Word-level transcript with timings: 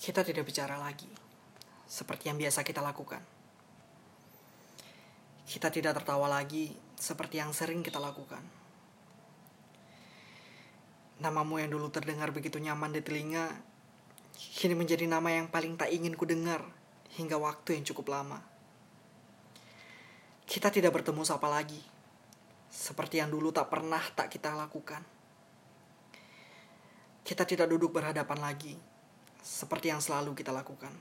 Kita 0.00 0.24
tidak 0.24 0.48
bicara 0.48 0.80
lagi, 0.80 1.12
seperti 1.84 2.32
yang 2.32 2.40
biasa 2.40 2.64
kita 2.64 2.80
lakukan. 2.80 3.20
Kita 5.44 5.68
tidak 5.68 6.00
tertawa 6.00 6.24
lagi, 6.24 6.72
seperti 6.96 7.36
yang 7.36 7.52
sering 7.52 7.84
kita 7.84 8.00
lakukan. 8.00 8.40
Namamu 11.20 11.60
yang 11.60 11.68
dulu 11.68 11.92
terdengar 11.92 12.32
begitu 12.32 12.56
nyaman 12.56 12.96
di 12.96 13.04
telinga, 13.04 13.52
kini 14.32 14.72
menjadi 14.72 15.04
nama 15.04 15.36
yang 15.36 15.52
paling 15.52 15.76
tak 15.76 15.92
ingin 15.92 16.16
ku 16.16 16.24
dengar 16.24 16.64
hingga 17.20 17.36
waktu 17.36 17.76
yang 17.76 17.84
cukup 17.84 18.16
lama. 18.16 18.40
Kita 20.48 20.72
tidak 20.72 20.96
bertemu 20.96 21.28
sapa 21.28 21.44
lagi, 21.44 21.84
seperti 22.72 23.20
yang 23.20 23.28
dulu 23.28 23.52
tak 23.52 23.68
pernah 23.68 24.00
tak 24.16 24.32
kita 24.32 24.56
lakukan. 24.56 25.04
Kita 27.20 27.44
tidak 27.44 27.68
duduk 27.68 27.92
berhadapan 27.92 28.40
lagi, 28.40 28.80
seperti 29.40 29.92
yang 29.92 30.00
selalu 30.04 30.36
kita 30.36 30.52
lakukan. 30.52 30.92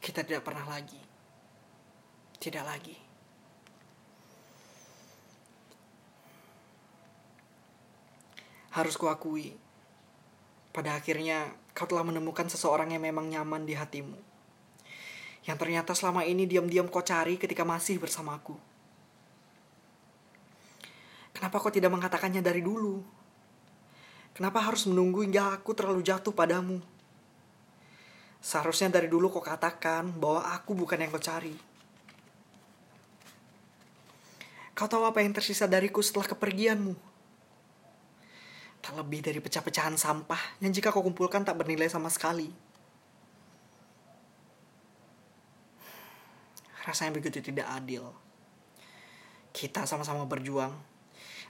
Kita 0.00 0.22
tidak 0.22 0.44
pernah 0.46 0.64
lagi, 0.64 1.00
tidak 2.38 2.64
lagi. 2.64 2.96
Harus 8.76 8.94
kuakui, 9.00 9.56
pada 10.70 11.00
akhirnya 11.00 11.48
kau 11.72 11.88
telah 11.88 12.04
menemukan 12.04 12.44
seseorang 12.52 12.92
yang 12.92 13.00
memang 13.00 13.32
nyaman 13.32 13.64
di 13.64 13.72
hatimu. 13.72 14.20
Yang 15.48 15.56
ternyata 15.56 15.96
selama 15.96 16.28
ini 16.28 16.44
diam-diam 16.44 16.84
kau 16.92 17.00
cari 17.00 17.40
ketika 17.40 17.64
masih 17.64 17.96
bersamaku. 17.96 18.52
Kenapa 21.32 21.56
kau 21.60 21.72
tidak 21.72 21.92
mengatakannya 21.92 22.44
dari 22.44 22.60
dulu? 22.60 23.00
Kenapa 24.36 24.60
harus 24.60 24.84
menunggu 24.84 25.24
hingga 25.24 25.56
aku 25.56 25.72
terlalu 25.72 26.04
jatuh 26.04 26.28
padamu? 26.28 26.84
Seharusnya 28.44 28.92
dari 28.92 29.08
dulu 29.08 29.32
kau 29.32 29.40
katakan 29.40 30.12
bahwa 30.12 30.44
aku 30.52 30.76
bukan 30.76 31.00
yang 31.00 31.08
kau 31.08 31.16
cari. 31.16 31.56
Kau 34.76 34.84
tahu 34.92 35.08
apa 35.08 35.24
yang 35.24 35.32
tersisa 35.32 35.64
dariku 35.64 36.04
setelah 36.04 36.28
kepergianmu? 36.28 36.92
Tak 38.84 38.92
lebih 39.00 39.24
dari 39.24 39.40
pecah-pecahan 39.40 39.96
sampah 39.96 40.60
yang 40.60 40.68
jika 40.68 40.92
kau 40.92 41.00
kumpulkan 41.00 41.40
tak 41.40 41.56
bernilai 41.56 41.88
sama 41.88 42.12
sekali. 42.12 42.52
Rasanya 46.84 47.16
begitu 47.16 47.40
tidak 47.40 47.72
adil. 47.72 48.12
Kita 49.56 49.88
sama-sama 49.88 50.28
berjuang, 50.28 50.76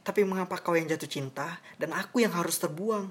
tapi 0.07 0.23
mengapa 0.23 0.63
kau 0.63 0.79
yang 0.79 0.87
jatuh 0.87 1.11
cinta 1.11 1.59
dan 1.83 1.91
aku 1.91 2.23
yang 2.23 2.31
harus 2.31 2.63
terbuang? 2.63 3.11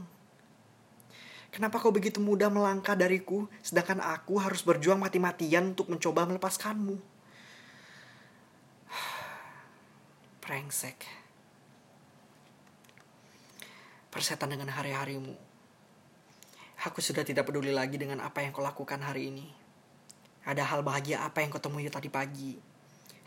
Kenapa 1.51 1.75
kau 1.83 1.91
begitu 1.91 2.23
mudah 2.23 2.47
melangkah 2.47 2.95
dariku, 2.95 3.51
sedangkan 3.59 3.99
aku 3.99 4.39
harus 4.39 4.63
berjuang 4.63 4.95
mati-matian 4.95 5.75
untuk 5.75 5.91
mencoba 5.91 6.23
melepaskanmu? 6.23 6.95
Prengsek. 10.43 11.03
Persetan 14.07 14.55
dengan 14.55 14.71
hari-harimu. 14.71 15.35
Aku 16.87 17.03
sudah 17.03 17.27
tidak 17.27 17.43
peduli 17.51 17.75
lagi 17.75 17.99
dengan 17.99 18.23
apa 18.23 18.39
yang 18.39 18.55
kau 18.55 18.63
lakukan 18.63 19.03
hari 19.03 19.35
ini. 19.35 19.51
Ada 20.47 20.63
hal 20.63 20.79
bahagia 20.79 21.27
apa 21.27 21.43
yang 21.43 21.51
kau 21.51 21.59
temui 21.59 21.91
tadi 21.91 22.07
pagi. 22.07 22.55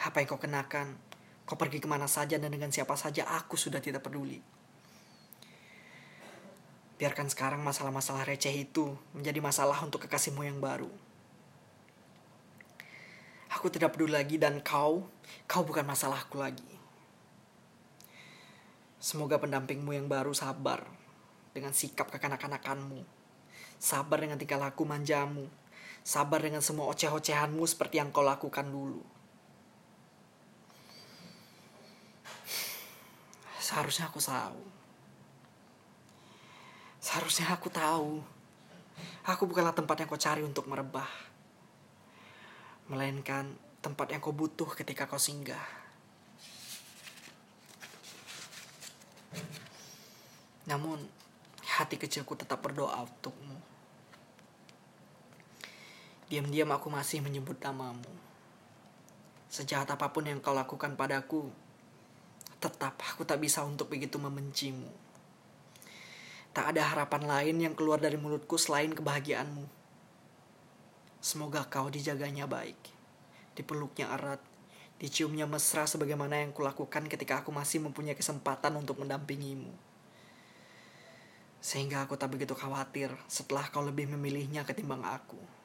Apa 0.01 0.25
yang 0.25 0.29
kau 0.33 0.41
kenakan, 0.41 1.08
Kau 1.49 1.57
pergi 1.57 1.81
ke 1.81 1.89
mana 1.89 2.05
saja 2.05 2.37
dan 2.37 2.53
dengan 2.53 2.69
siapa 2.69 2.93
saja 2.93 3.25
aku 3.25 3.57
sudah 3.57 3.81
tidak 3.81 4.05
peduli. 4.05 4.37
Biarkan 7.01 7.33
sekarang 7.33 7.65
masalah-masalah 7.65 8.29
receh 8.29 8.53
itu 8.53 8.93
menjadi 9.17 9.41
masalah 9.41 9.81
untuk 9.81 10.05
kekasihmu 10.05 10.45
yang 10.45 10.61
baru. 10.61 10.93
Aku 13.57 13.73
tidak 13.73 13.97
peduli 13.97 14.13
lagi 14.13 14.37
dan 14.37 14.61
kau, 14.61 15.09
kau 15.49 15.63
bukan 15.65 15.89
masalahku 15.89 16.37
lagi. 16.37 16.69
Semoga 19.01 19.41
pendampingmu 19.41 19.97
yang 19.97 20.05
baru 20.05 20.37
sabar 20.37 20.85
dengan 21.57 21.73
sikap 21.73 22.13
kekanak-kanakanmu. 22.13 23.09
Sabar 23.81 24.21
dengan 24.21 24.37
tingkah 24.37 24.61
laku 24.61 24.85
manjamu. 24.85 25.49
Sabar 26.05 26.45
dengan 26.45 26.61
semua 26.61 26.93
oceh-ocehanmu 26.93 27.65
seperti 27.65 28.05
yang 28.05 28.13
kau 28.13 28.27
lakukan 28.27 28.69
dulu. 28.69 29.18
Seharusnya 33.69 34.09
aku 34.09 34.17
tahu. 34.17 34.65
Seharusnya 37.05 37.53
aku 37.53 37.69
tahu. 37.69 38.25
Aku 39.29 39.45
bukanlah 39.45 39.77
tempat 39.77 40.01
yang 40.01 40.09
kau 40.09 40.17
cari 40.17 40.41
untuk 40.41 40.65
merebah. 40.73 41.05
Melainkan 42.89 43.53
tempat 43.85 44.09
yang 44.09 44.25
kau 44.25 44.33
butuh 44.33 44.73
ketika 44.73 45.05
kau 45.05 45.21
singgah. 45.21 45.69
Namun, 50.65 51.05
hati 51.61 52.01
kecilku 52.01 52.41
tetap 52.41 52.65
berdoa 52.65 53.05
untukmu. 53.05 53.61
Diam-diam 56.33 56.73
aku 56.73 56.89
masih 56.89 57.21
menyebut 57.21 57.61
namamu. 57.61 58.17
Sejahat 59.53 59.93
apa 59.93 60.09
pun 60.09 60.25
yang 60.25 60.41
kau 60.41 60.57
lakukan 60.57 60.97
padaku, 60.97 61.53
tetap 62.59 62.99
aku 62.99 63.23
tak 63.23 63.39
bisa 63.39 63.63
untuk 63.63 63.87
begitu 63.87 64.19
membencimu. 64.19 64.91
Tak 66.51 66.75
ada 66.75 66.91
harapan 66.91 67.23
lain 67.23 67.57
yang 67.71 67.75
keluar 67.79 68.03
dari 68.03 68.19
mulutku 68.19 68.59
selain 68.59 68.91
kebahagiaanmu. 68.91 69.71
Semoga 71.23 71.63
kau 71.71 71.87
dijaganya 71.87 72.51
baik, 72.51 72.79
dipeluknya 73.55 74.11
erat, 74.11 74.43
diciumnya 74.99 75.47
mesra 75.47 75.87
sebagaimana 75.87 76.43
yang 76.43 76.51
kulakukan 76.51 77.07
ketika 77.07 77.47
aku 77.47 77.55
masih 77.55 77.79
mempunyai 77.79 78.19
kesempatan 78.19 78.75
untuk 78.75 78.99
mendampingimu. 78.99 79.71
Sehingga 81.63 82.07
aku 82.07 82.19
tak 82.19 82.35
begitu 82.35 82.59
khawatir 82.59 83.15
setelah 83.31 83.71
kau 83.71 83.83
lebih 83.83 84.11
memilihnya 84.11 84.67
ketimbang 84.67 85.03
aku. 85.07 85.58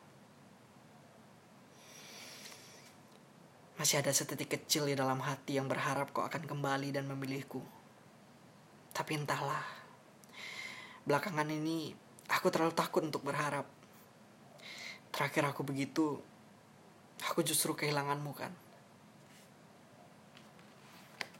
Masih 3.84 4.00
ada 4.00 4.16
setitik 4.16 4.48
kecil 4.48 4.88
di 4.88 4.96
dalam 4.96 5.20
hati 5.20 5.60
yang 5.60 5.68
berharap 5.68 6.16
kau 6.16 6.24
akan 6.24 6.48
kembali 6.48 6.96
dan 6.96 7.04
memilihku. 7.04 7.60
Tapi 8.96 9.20
entahlah, 9.20 9.60
belakangan 11.04 11.52
ini 11.52 11.92
aku 12.32 12.48
terlalu 12.48 12.72
takut 12.72 13.04
untuk 13.04 13.28
berharap. 13.28 13.68
Terakhir 15.12 15.52
aku 15.52 15.68
begitu, 15.68 16.16
aku 17.28 17.44
justru 17.44 17.76
kehilanganmu 17.76 18.32
kan. 18.32 18.56